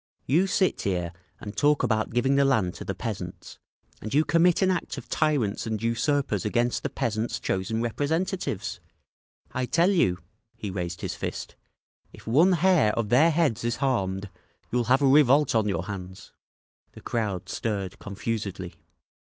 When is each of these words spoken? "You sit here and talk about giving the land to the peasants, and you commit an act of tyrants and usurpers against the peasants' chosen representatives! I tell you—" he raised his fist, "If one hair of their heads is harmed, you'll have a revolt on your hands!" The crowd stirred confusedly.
"You 0.25 0.47
sit 0.47 0.81
here 0.81 1.13
and 1.39 1.55
talk 1.55 1.83
about 1.83 2.09
giving 2.09 2.33
the 2.33 2.43
land 2.43 2.73
to 2.73 2.83
the 2.83 2.95
peasants, 2.95 3.59
and 4.01 4.11
you 4.11 4.25
commit 4.25 4.63
an 4.63 4.71
act 4.71 4.97
of 4.97 5.07
tyrants 5.07 5.67
and 5.67 5.79
usurpers 5.79 6.43
against 6.43 6.81
the 6.81 6.89
peasants' 6.89 7.39
chosen 7.39 7.83
representatives! 7.83 8.79
I 9.51 9.67
tell 9.67 9.91
you—" 9.91 10.17
he 10.57 10.71
raised 10.71 11.01
his 11.01 11.13
fist, 11.13 11.55
"If 12.11 12.25
one 12.25 12.53
hair 12.53 12.93
of 12.97 13.09
their 13.09 13.29
heads 13.29 13.63
is 13.63 13.75
harmed, 13.75 14.31
you'll 14.71 14.85
have 14.85 15.03
a 15.03 15.07
revolt 15.07 15.53
on 15.53 15.67
your 15.67 15.83
hands!" 15.83 16.31
The 16.93 17.01
crowd 17.01 17.47
stirred 17.47 17.99
confusedly. 17.99 18.77